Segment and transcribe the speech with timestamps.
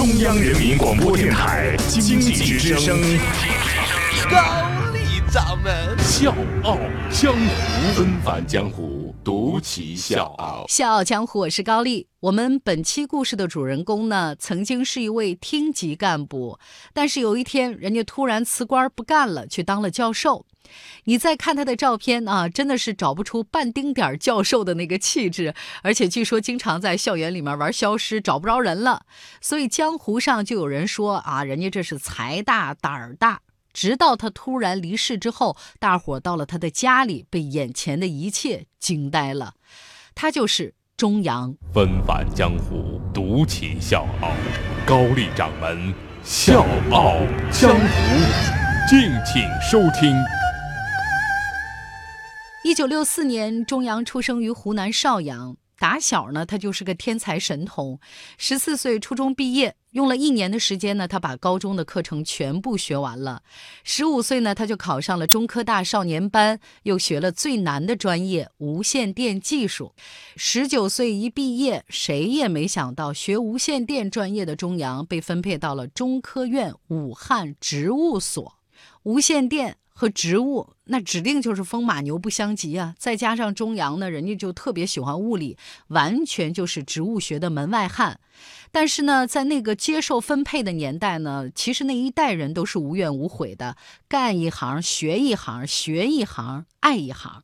[0.00, 2.98] 中央人民广播电台经济之声，
[4.30, 6.34] 高丽掌门笑
[6.64, 6.78] 傲
[7.10, 10.64] 江湖，纷繁江湖，独骑笑傲。
[10.68, 12.06] 笑傲江湖，我是高丽。
[12.20, 16.58] 我们本期故事的主人公呢，曾经是一位厅级干部，
[16.94, 20.46] 但是有一天，人家突然辞官不干了，去当了教授。
[21.04, 29.04] 你再看他的照片啊，真的是找不出半丁点儿教授的那个气质，而且据说经常在校园里面玩消失，找不着人了。
[29.40, 33.40] 所以江湖上就有人说啊，人家这是财大胆儿大。
[33.72, 39.54] 直到他突然离世之后，大伙到了他的家里，被眼前的一切惊呆了。
[40.14, 41.54] 他就是钟阳。
[41.72, 44.32] 纷繁江湖，独起笑傲，
[44.84, 47.14] 高丽掌门笑傲
[47.52, 50.12] 江湖，敬请收听。
[52.62, 55.56] 一九六四年，钟阳出生于湖南邵阳。
[55.78, 57.98] 打小呢，他就是个天才神童。
[58.36, 63.42] 十四岁初中毕业，用了一年的时间呢，他把高中的课程全部学完了。
[63.82, 69.94] 十五岁呢，他就考上了中科大少年班，又学了最难的专业无线电技术。
[70.36, 78.58] 十九岁一毕业，谁也没想到，学无线电专业的钟阳被分配到了中科院武汉植物所，
[79.04, 79.78] 无线电。
[80.00, 82.94] 和植物那指定就是风马牛不相及啊！
[82.96, 88.18] 再加上中阳呢，人家就特别喜欢物理，完全就是植物学的门外汉。
[88.72, 93.76] 但是呢，在那个接受分配的年代呢，其实那一代人都是无怨无悔的，
[94.08, 97.42] 干一行学一行，学一行爱一行。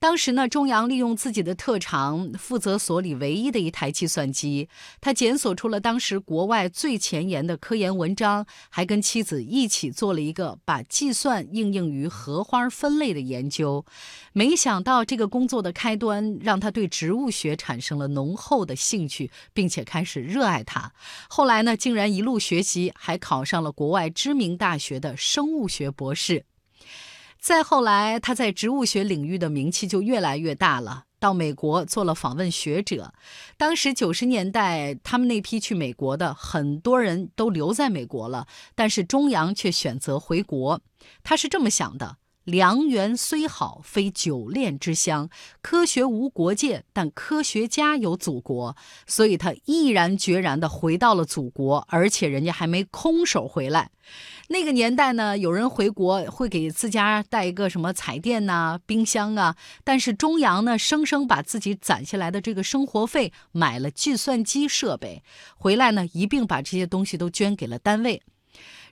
[0.00, 4.66] 当时呢，钟阳利用自己的特长，负责所里唯一的一台计算机。
[4.98, 13.84] 他检索出了当时国外最前沿的科研文章，还跟妻子一起做了一个把计算应用于荷花分类的研究。
[14.32, 20.90] 没想到这个工作的开端，让他对植物学产生了浓厚的兴趣，并且开始热爱它。
[21.28, 26.46] 后来呢，竟然一路学习，还考上了国外知名大学的生物学博士。
[27.40, 31.04] 再后来，他在植物学领域的名气就越来越大了。
[31.18, 33.12] 到美国做了访问学者。
[33.56, 40.80] 当时九十年代，他们那批去美国的很多人都留在美国了，但是钟阳却选择回国。
[41.22, 42.16] 他是这么想的。
[42.44, 45.28] 良缘虽好，非久恋之乡。
[45.60, 53.90] 科学无国界，但科学家有祖国，所以他毅然决然地回到了祖国，而且人家还没空手回来。
[54.48, 65.22] 那个年代呢，有人回国会给自家带一个什么彩电呐、冰箱啊，但是钟阳呢，生生把自己攒下来的这个生活费买了计算机设备，
[65.56, 68.22] 回来呢，一并把这些东西都捐给了单位。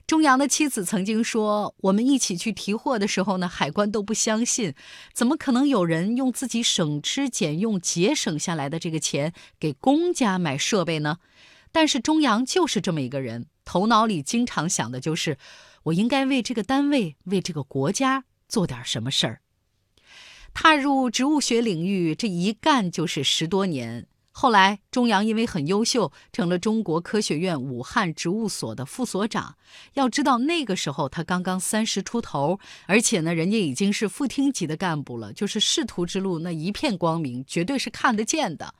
[0.09, 4.73] 钟阳的妻子曾经说：“我们一起去提货的时候呢，海关都不相信，
[5.13, 11.19] 怎么可能有人用自己省吃俭用节省下来的这个钱给公家买设备呢？”
[11.71, 15.37] 但是钟阳就是这么一个人，头脑里经常想的就是：
[15.83, 19.41] 我应该为这个单位、为这个国家做点什么事儿。
[20.55, 24.07] 踏入植物学领域，这一干就是十多年。
[24.41, 29.57] 后来，钟阳因为很优秀，成了中国科学院武汉植物所的副所长。
[29.95, 38.73] 要知道，那个时候他刚刚三十出头，而且呢，人家已经是副厅级的干部了，就是仕途之路那一片光明，绝对是看得见的。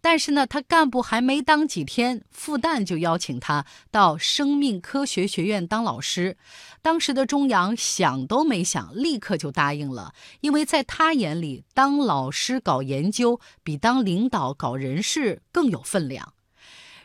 [0.00, 6.36] 但是呢，他干部还没当几天，复旦就邀请他到生命科学学院当老师。
[6.82, 16.32] 当时的钟阳想都没想，立刻就答应了，因为在他眼里，当老师搞研究比当领导搞人事更有分量。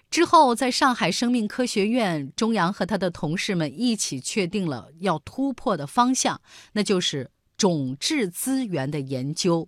[0.10, 6.40] 之后，在上海生命科学院，钟阳和他的同事们一起确定了要突破的方向，
[6.72, 9.68] 那就是种质资源的研究。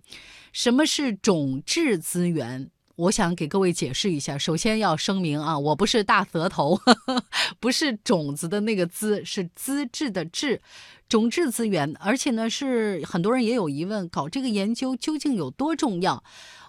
[0.52, 2.70] 什么是种质资源？
[2.98, 4.36] 我想给各位解释一下。
[4.36, 6.76] 首先要声明啊，我不是大舌头，
[7.60, 10.60] 不是种子的那个“资”，是资质的“质”。
[11.08, 16.22] 种质资源，而且呢，是很多人也有疑问，搞这个研究究竟有多重要？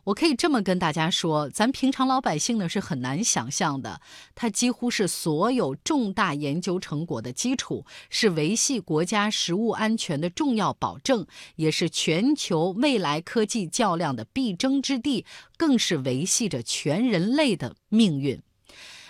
[0.05, 3.99] 我可以这么跟大家说，咱平常老百姓呢是很难想象的，
[4.33, 11.27] 它几乎是所有重大研究成果的基础，是维系国家食物安全的重要保证，
[11.57, 15.25] 也是全球未来科技较量的必争之地，
[15.57, 18.41] 更是维系着全人类的命运。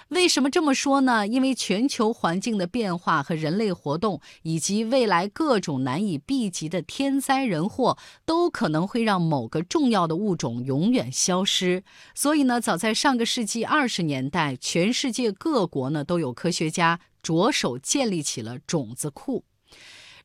[0.10, 1.28] 为什么这么说呢？
[1.28, 7.96] 因为全球环境的变化和人类活动，以及未来各种难以避及的天灾人祸，
[8.26, 11.84] 都可能会让某个重要的物种永远消失。
[12.16, 19.46] 所以呢，早在上个世纪二十年代，全世界各国呢都有科学家着手建立起了种子库。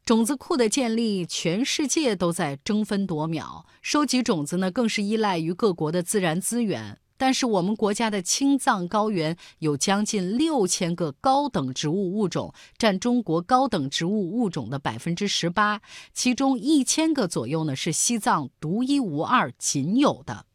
[0.06, 3.66] 种子库的建立，全世界都在争分夺秒。
[3.82, 6.98] 收集种子呢，更是依赖于各国的自然资源。
[7.16, 15.80] 但是我们国家的青藏高原有将近六千个高等植物物种，占中国高等植物物种的百分之十八，
[16.12, 20.46] 其中一千个左右呢是西藏独一无二、仅有的。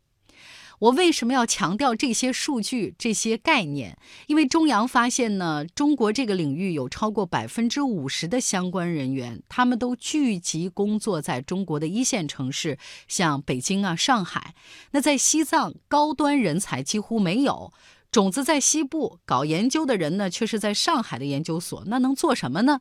[0.79, 3.97] 我为什么要强调这些数据、这些概念？
[4.27, 12.77] 因为中央发现呢，中国这个领域有超过百分之五十的相关人员，他们都聚集工作在中国的一线城市，
[13.07, 14.55] 像北京啊、上海。
[14.91, 17.73] 那在西藏，高端人才几乎没有，
[18.09, 21.83] 种子在西部，搞研究的人呢，却是在上海的研究所。
[21.87, 22.79] 那能做什么呢？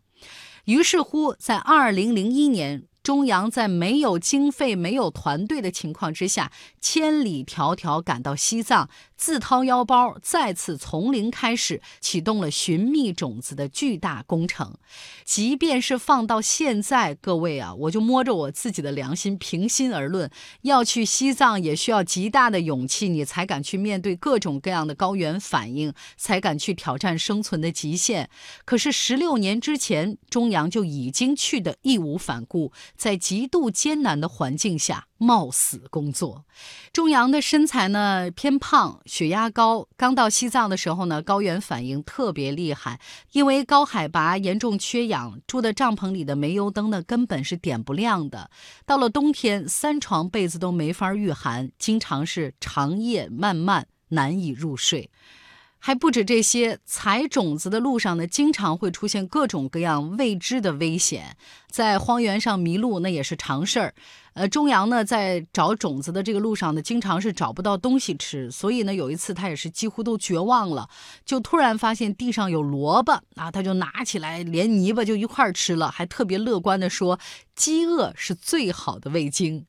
[0.66, 2.84] 于是乎，在二零零一年。
[3.02, 14.74] 中央在没有经费、没有团队的情况之下，千里迢迢赶到西藏，自掏腰包，再次从零开始，启动了寻觅种子的巨大工程。
[15.24, 20.30] 即便是放到现在，各位啊，我就摸着我自己的良心，平心而论，
[20.62, 28.28] 要去西藏也需要极大的勇气，你才敢去面对各种各样的高原反应，才敢去挑战生存的极限。
[28.66, 32.70] 可是十六年之前，中央就已经去的义无反顾。
[32.98, 36.44] 在极度艰难的环境下冒死工作，
[36.92, 39.86] 钟阳的身材呢偏胖，血压高。
[39.96, 43.00] 刚到西藏的时候呢，高原反应特别厉害，
[43.30, 48.50] 因为高海拔严重缺氧，住的帐篷里的煤油灯呢根本是点不亮的。
[48.84, 55.08] 到了冬天，三床被子都没法御寒，经常是长夜漫漫，难以入睡。
[55.78, 61.36] 还不止这些，采种子的路上呢，经常会出现各种各样未知的危险，
[61.70, 63.94] 在荒原上迷路那也是常事儿。
[64.34, 70.88] 呃，中阳呢在找种子的这个路上呢，经常是找不到东西吃，所以呢有一次他也是几乎都绝望了，
[71.24, 77.18] 就突然发现地上有萝卜啊，他就拿起来连泥巴就一块吃了，还特别乐观的说，
[77.56, 79.66] 饥饿是最好的味精。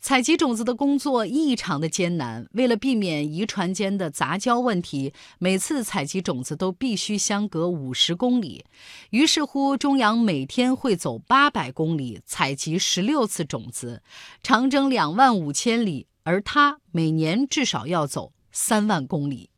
[0.00, 8.64] 采集种子的工作异常的艰难，为了避免遗传间的杂交问题，每次采集种子都必须相隔五十公里。
[9.10, 14.02] 于是乎，中阳每天会走八百公里，采集十六次种子，
[14.42, 19.49] 长征两万五千里，而他每年至少要走三万公里。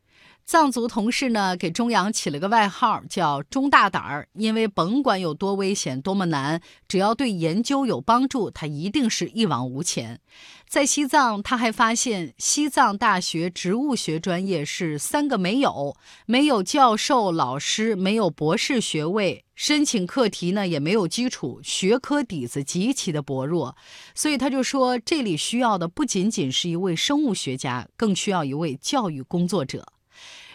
[0.52, 10.20] 藏族同事呢，给钟阳起了个外号，叫“钟大胆儿”，因为甭管有多危险、多么难，只要对研究有帮助，他一定是一往无前。
[10.68, 15.96] 在西藏，他还发现西藏大学植物学专业是三个没有：
[16.26, 23.74] 没有教授、老师，没有博士学位，申请课题呢也没有基础，学科底子极其的薄弱。
[24.14, 29.86] 所以他就说，这里需要的不仅仅是一位生物学家，更需要一位教育工作者。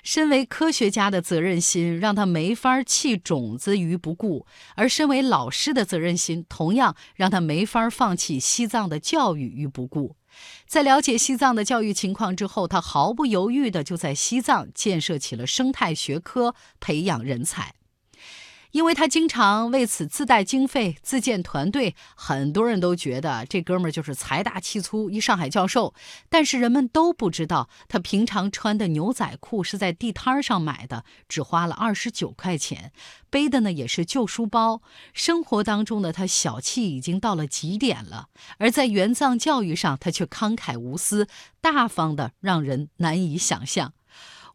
[0.08, 10.16] 身为科学家的责任心让他没法弃种子于不顾，而身为老师的责任心同样让他没法放弃西藏的教育于不顾。
[10.66, 17.74] 在了解西藏的教育情况之后，他毫不犹豫地就在西藏建设起了生态学科，培养人才。
[18.72, 25.94] 因为他经常为此自带经费、自建团队，很多人都觉得这哥们儿就是财大气粗，一上海教授。
[26.30, 32.92] 但是人们都不知道，他平常穿的牛仔裤是在地摊上买的，只花了二十九块钱；
[33.30, 34.82] 背的呢也是旧书包。
[35.14, 38.28] 生活当中的他小气已经到了极点了，
[38.58, 41.28] 而在援藏教育上，他却慷慨无私、
[41.62, 43.94] 大方的让人难以想象。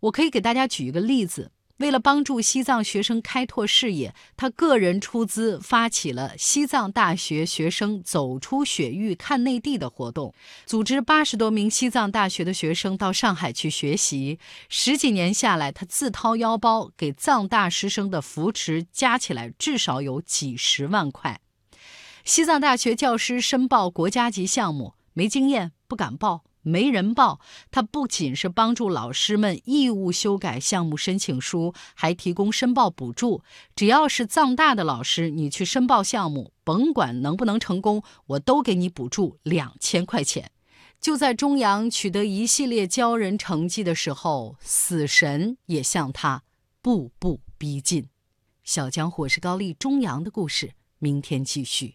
[0.00, 1.51] 我可以给大家举一个例子。
[1.78, 10.32] 为了帮助西藏学生开拓视野，他个人出资发起了西藏大学学生走出雪域看内地的活动，
[10.64, 14.38] 组织八十多名西藏大学的学生到上海去学习。
[14.68, 21.40] 十几年下来，他自掏腰包给藏大师生的扶持加起来至少有几十万块。
[22.24, 26.44] 西藏大学教师申报国家级项目没经验，不敢报。
[26.62, 27.40] 没人报，
[27.70, 33.42] 他不仅是帮助老师们义务修改项目申请书，还提供申报补助。
[33.76, 40.50] 只要是藏大的老师，你去申报项目，甭管能不能成功，我都给你补助两千块钱。
[41.00, 46.44] 就在中阳取得一系列骄人成绩的时候，死神也向他
[46.80, 48.08] 步步逼近。
[48.62, 51.92] 小江伙是高丽中阳的故事，明天继续。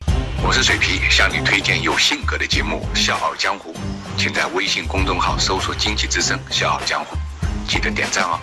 [0.47, 3.73] 我是水皮，向你推荐有性格的节目《笑傲江湖》，
[4.17, 7.17] 请在微信公众号搜索“经济之声笑傲江湖”，
[7.67, 8.39] 记得点赞哦。